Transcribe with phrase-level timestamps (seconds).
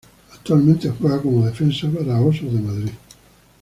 [0.33, 2.89] Actualmente juega como defensive back para Osos de Madrid.